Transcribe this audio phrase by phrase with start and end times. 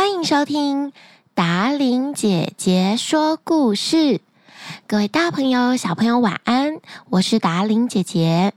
[0.00, 0.94] 欢迎收听
[1.34, 4.22] 达伶姐姐说故事。
[4.86, 6.80] 各位大朋友、小朋友，晚安！
[7.10, 8.54] 我是达伶姐姐。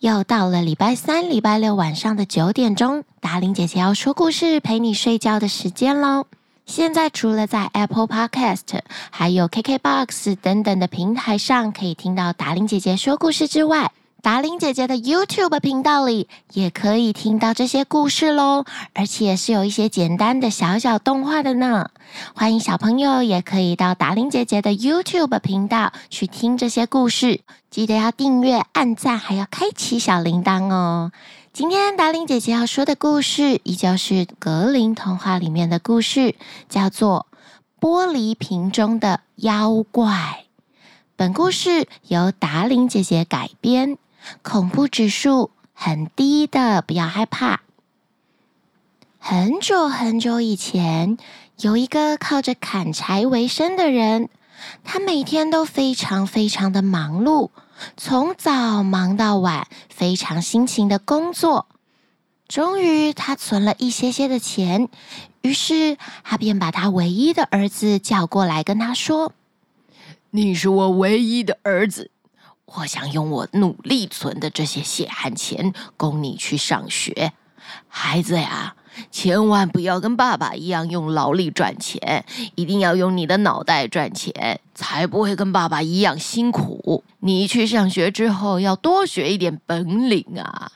[0.00, 6.26] 又到了礼拜三、礼拜六晚上的九点钟，达伶姐姐要说故事陪你睡觉的时间喽。
[6.66, 8.80] 现在除了在 Apple Podcast、
[9.10, 13.90] 还有 KKBox 等等的平台上可以听到达伶姐姐说故事之外，
[14.22, 18.64] 达伶姐姐的 YouTube 频道里也可以听到这些故事喽，
[18.94, 21.90] 而且是有一些简单的小小动画的呢。
[22.32, 31.10] 欢迎小朋友也可以到达伶姐姐的 YouTube 频道去听这些故事，记得要订阅、按赞，还要开启小铃铛哦。
[31.52, 36.36] 今天达伶姐姐要说的故事依旧是格林童话里面的故事，
[36.68, 37.26] 叫做
[37.84, 40.06] 《玻璃瓶中的妖怪》。
[41.16, 43.98] 本故事由达伶姐姐改编。
[44.42, 47.62] 恐怖指数很低的，不要害怕。
[49.18, 51.16] 很久很久以前，
[51.58, 54.28] 有一个靠着砍柴为生的人，
[54.84, 57.50] 他每天都非常非常的忙碌，
[57.96, 61.66] 从早忙到晚，非常辛勤的工作。
[62.48, 64.88] 终于，他存了一些些的钱，
[65.40, 69.32] 于是他便把他唯一的儿子叫过来，跟他说
[70.30, 72.10] ：“你是我唯一的儿子。”
[72.76, 77.32] 我想用我努力存的这些血汗钱供你去上学，
[77.88, 78.74] 孩子呀，
[79.10, 87.04] 千万不要跟爸爸一样用劳力赚钱，一定要用你的脑袋赚钱，才不会跟爸爸一样辛苦。
[87.20, 90.72] 你去上学之后要多学一点本领啊！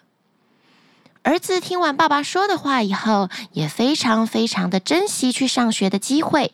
[1.22, 6.52] 儿子听完爸爸说的话以后，也非常非常的珍惜去上学的机会。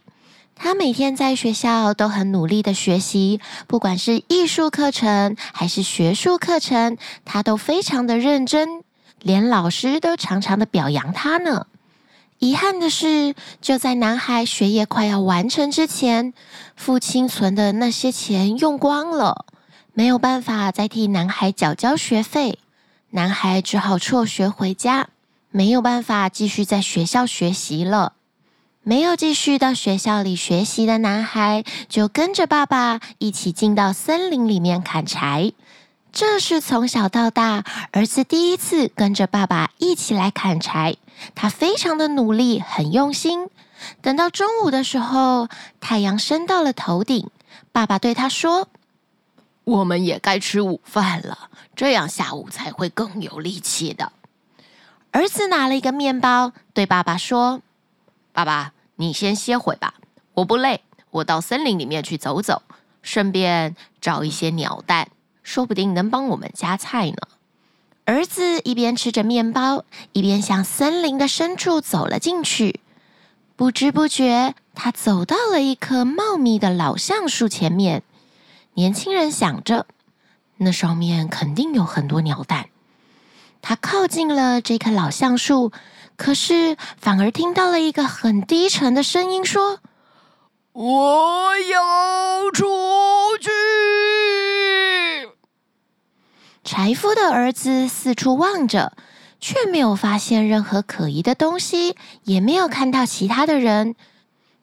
[0.55, 8.85] 他每天在学校都很努力的学习，不管是艺术课程还是学术课程，他都非常的认真，
[9.21, 11.67] 连老师都常常的表扬他呢。
[12.39, 16.33] 遗憾的是，就在男孩学业快要完成之前，
[16.77, 19.47] 父亲存的那些钱用光了，
[19.95, 22.59] 没有办法再替男孩缴交学费，
[23.11, 25.09] 男孩只好辍学回家，
[25.51, 28.15] 没有办法继续在学校学习了。
[28.85, 35.53] 没有继续到学校里学习的男孩，就跟着爸爸一起进到森林里面砍柴。
[36.11, 40.97] 这是从小到大儿子第一次跟着爸爸一起来砍柴。
[41.37, 43.49] 他非常的努力，很用心。
[44.01, 45.47] 等到中午的时候，
[45.81, 47.31] 太阳升到了头顶，
[47.71, 48.67] 爸爸对他说
[49.63, 54.11] ：“我们也该吃午饭了，这样下午才会更有力气的。”
[55.13, 57.63] 儿子拿了一个面包，对爸爸说。
[58.33, 59.95] 爸爸，你先歇会吧，
[60.35, 60.83] 我不累。
[61.11, 62.63] 我到森林里面去走走，
[63.03, 65.09] 顺便找一些鸟蛋，
[65.43, 67.19] 说不定能帮我们夹菜呢。
[68.07, 72.81] 儿子一边吃着面包，一边向森林的深处走了进去。
[73.55, 78.03] 不知不觉，他走到了一棵茂密的老橡树前面。
[78.75, 79.87] 年轻人想着，
[80.57, 82.71] 那上面肯定有很多鸟蛋。
[83.63, 85.73] 他靠近了这棵老橡树。
[86.15, 89.79] 可是，反而听到了一个很低沉的声音说
[90.73, 92.67] ：“我要出
[93.41, 93.51] 去。”
[96.63, 98.93] 柴夫的儿子四处望着，
[99.41, 103.97] 却没有发现任何可疑的东西，也没有看到其他的人。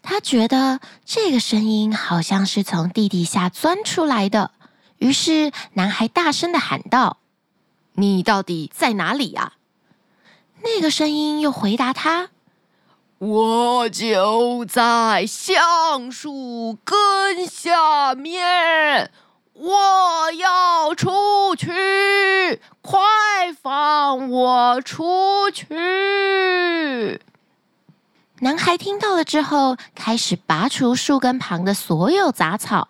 [0.02, 4.52] 他觉得这个声音好像是从地底下钻出来的，
[4.98, 7.18] 于是男孩大声的喊道
[7.94, 9.54] ：“你到底在哪里呀？”
[10.64, 12.32] 那个声音又回答他
[13.20, 19.10] ：“我就在橡树根下面，
[19.54, 27.22] 我要出去，快放我出去！”
[28.42, 32.88] 男孩听到了之后，开始拔除树根旁的所有杂草，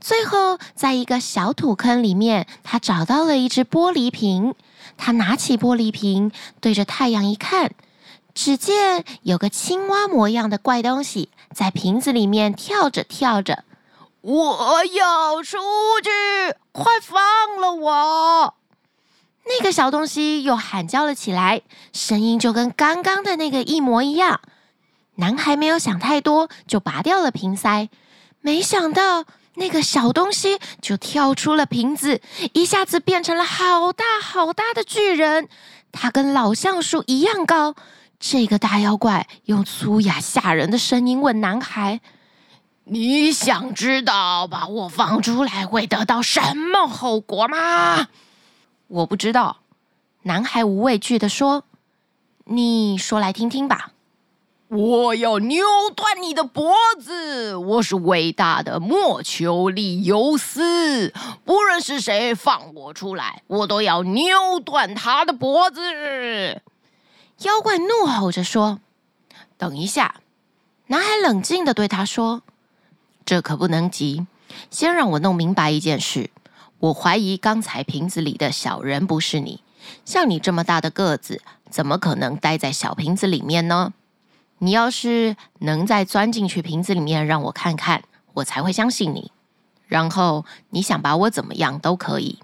[0.00, 4.54] 最后在一个小土坑里面，他找到了一只玻璃瓶。
[4.96, 7.72] 他拿起玻璃瓶，对着太阳一看，
[8.32, 13.64] 只见有个青蛙模样的怪东西在瓶子里面跳着跳着。
[14.20, 15.56] 我要出
[16.04, 18.54] 去，快放了我！
[19.46, 21.62] 那个小东西又喊叫了起来，
[21.92, 24.40] 声音就跟刚刚的那个一模一样。
[25.16, 27.88] 男孩没有想太多，就拔掉了瓶塞，
[28.40, 29.24] 没想到。
[29.56, 32.22] 那个小东西就跳出了瓶子，
[32.54, 35.46] 一下子变成了好大好大的巨人。
[35.92, 37.74] 他跟老橡树一样高。
[38.18, 42.00] 这个大妖怪用粗哑吓人的声音问男孩
[42.84, 48.08] ：“你想知道把我放出来会得到什么后果吗
[48.88, 49.58] ？”“我不知道。”
[50.24, 51.64] 男孩无畏惧地说。
[52.46, 53.91] “你说来听听吧。
[54.74, 57.54] ”“我要扭断你的脖子！
[57.56, 61.12] 我是伟大的莫丘利尤斯，
[61.44, 65.82] 不论是谁放我出来，我都要扭断他的脖子！”
[67.44, 68.80] 妖怪怒吼着说
[69.58, 70.22] ：“等一下！”
[70.88, 72.40] 男孩冷静的对他说
[73.26, 74.26] ：“这可不能急，
[74.70, 76.30] 先让我弄明白一件事。
[76.78, 79.60] 我怀疑刚才瓶子里的小人不是你。
[80.06, 83.92] 像你这么大的个子，怎么可能待在小瓶子里面呢？”
[84.64, 89.32] 你要是能再钻进去瓶子里面让我看看，我才会相信你。
[89.88, 92.38] 然后你想把我怎么样都可以。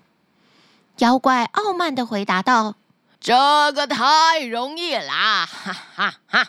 [0.99, 2.75] 妖怪傲慢的回答道
[3.23, 3.33] ：“这
[3.73, 6.49] 个太容易啦！”哈哈哈。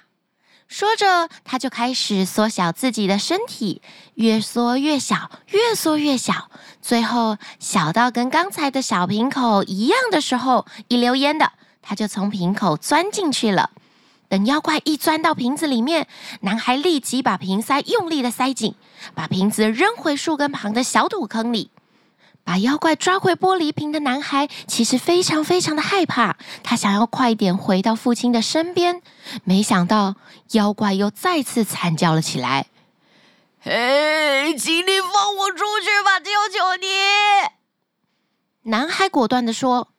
[0.67, 3.83] 说着，他就开始缩小自己的身体，
[4.15, 6.49] 越缩越小，越缩越小，
[6.81, 11.51] 最后小到跟刚才的小瓶口一样的时候，一溜烟的，
[11.83, 13.69] 他就从瓶口钻进去了。
[14.29, 16.07] 等妖怪一钻到瓶子里面，
[16.41, 18.75] 男孩立即把瓶塞用力的塞紧，
[19.15, 21.71] 把瓶子扔回树根旁的小土坑里。
[22.43, 29.01] 把妖怪抓回玻璃瓶的男孩其实非常非常的害怕，他想要快点回到父亲的身边，
[29.43, 30.15] 没想到
[30.51, 32.67] 妖怪又再次惨叫了起来
[33.61, 36.87] ：“嘿，请你放我出去吧，求求你！”
[38.71, 39.89] 男孩果断的说：“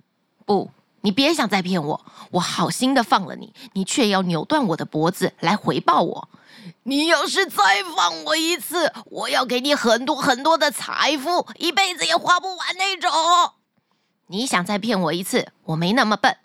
[0.47, 0.71] 不。”
[1.02, 2.05] 你别想再骗我！
[2.32, 6.29] 我好心的放了你，你却要扭断我的脖子来回报我。
[6.82, 13.11] 你要是再放我一次，我要给你很多很多的财富，一辈子也花不完那种。
[14.26, 16.37] 你想再骗我一次，我没那么笨。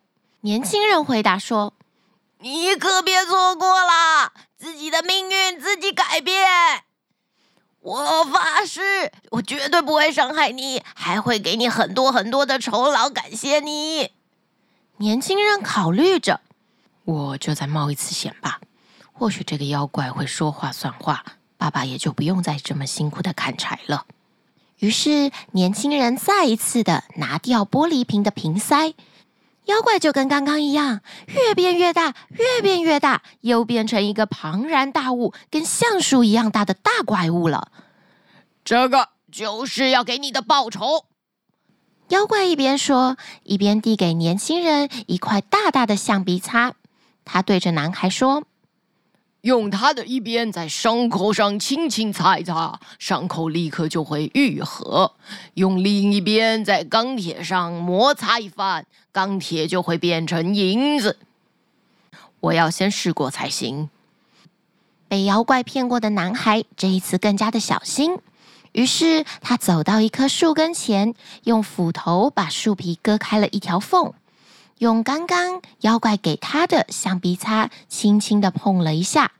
[0.41, 1.73] 年轻人回答说
[2.39, 6.47] ：“你可别错过了，自己的命运自己改变。
[7.81, 14.11] 我发誓，我绝对不会伤害你，还会给你很多很多的酬劳，感谢你。”
[14.97, 16.39] 年轻人考虑着，
[17.03, 18.61] 我就再冒一次险吧。
[19.11, 21.23] 或许这个妖怪会说话算话，
[21.57, 24.05] 爸爸也就不用再这么辛苦的砍柴了。
[24.79, 28.93] 于是，年轻人再一次的拿掉玻璃瓶的瓶塞，
[29.65, 37.69] 妖怪就跟刚刚一样，越变越大，越变越大，又变成一个庞然大物，跟橡树一样大的大怪物了。
[38.63, 41.05] 这个就是要给你的报酬。
[42.09, 46.75] 妖怪一边说，一边递给年轻人一块大大的橡皮擦。
[47.23, 48.43] 他对着男孩说
[49.41, 55.15] ：“用它的一边在伤口上轻轻擦一擦，伤口立刻就会愈合；
[55.55, 61.17] 用另一边在钢铁上摩擦一番，钢铁就会变成银子。
[62.39, 63.89] 我要先试过才行。”
[65.07, 68.19] 被妖怪骗过的男孩这一次更加的小心。
[68.75, 74.13] 于是他走到一棵树跟前，用斧头把树皮割开了一条缝，
[74.79, 79.31] 用刚刚妖怪给他的橡皮擦轻轻地碰了一下，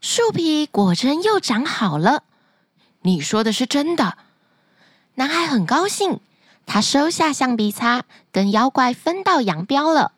[0.00, 2.24] 树皮果真又长好了。
[3.02, 4.18] 你说的是真的？
[5.14, 6.18] 男孩很高兴，
[6.66, 8.02] 他收下橡皮擦，
[8.32, 10.14] 跟妖怪分道扬镳了。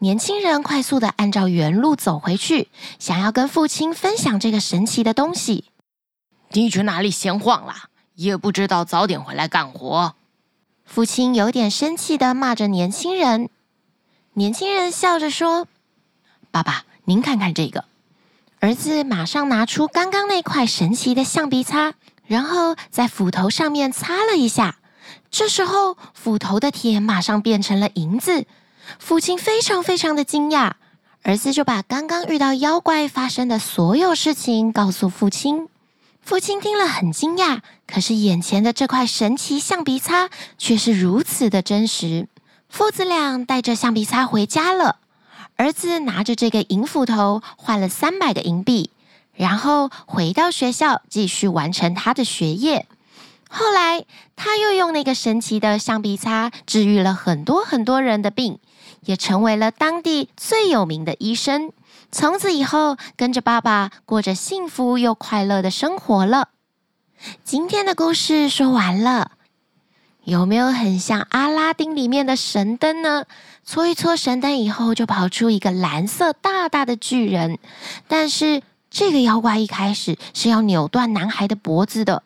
[0.00, 2.66] 年轻人快速地按照原路走回去，
[2.98, 5.66] 想要跟父亲分享这个神奇的东西。
[6.50, 7.90] 你去哪里闲晃啦？
[8.18, 10.16] 也不知道早点回来干活。
[10.84, 13.48] 父亲有点生气的骂着年轻人。
[14.32, 15.68] 年轻人笑着说
[16.50, 17.84] ：“爸爸，您看看这个。”
[18.58, 21.94] 儿子马上拿出刚刚那块神奇的橡皮擦，
[22.26, 24.78] 然后在斧头上面擦了一下。
[25.30, 28.46] 这时候，斧头的铁马上变成了银子。
[28.98, 30.72] 父亲非常非常的惊讶，
[31.22, 35.68] 儿子就把刚刚遇到妖怪发生的所有事情告诉父亲。
[36.28, 42.28] 父亲听了很惊讶，可是眼前的这块神奇橡皮擦却是如此的真实。
[42.68, 44.96] 父子俩带着橡皮擦回家了。
[45.56, 48.90] 儿子拿着这个银斧头换了三百个银币，
[49.32, 52.84] 然后回到学校继续完成他的学业。
[53.48, 54.04] 后来
[54.36, 58.58] 他又用那个神奇的橡皮擦治愈了很多很多人的病，
[59.06, 61.72] 也成为了当地最有名的医生。
[62.10, 66.48] 从此以后，跟着爸爸过着幸福又快乐的生活了。
[67.44, 69.32] 今天的故事说完了，
[70.24, 73.24] 有没有很像阿拉丁里面的神灯呢？
[73.64, 77.58] 搓一搓神灯以后，就跑出一个蓝色大大的巨人。
[78.08, 82.22] 但是这个妖怪一开始是要扭断男孩的脖子的。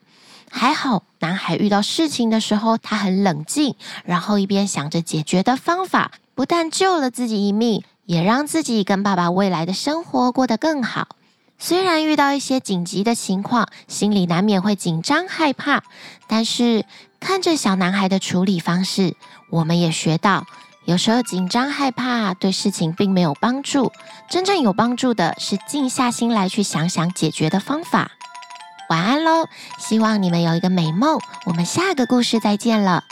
[0.49, 3.75] 还好，男孩遇到事情的时候，他很冷静，
[4.05, 7.83] 然后一边想着解决的方法，不但救了自己一命。
[8.05, 11.09] 也让自己跟爸爸未来的生活过得更好。
[11.59, 15.85] 虽然遇到一些紧急的情况，心里难免会紧张害怕，
[16.27, 16.85] 但是
[17.21, 19.15] 看着小男孩的处理方式，
[19.49, 20.45] 我们也学到，
[20.85, 23.93] 有时候紧张害怕对事情并没有帮助，
[24.29, 28.11] 真正有帮助的是静下心来去想想解决的方法。
[28.89, 29.47] 晚安喽，
[29.79, 31.21] 希望你们有一个美梦。
[31.47, 33.05] 我们下个故事再见了。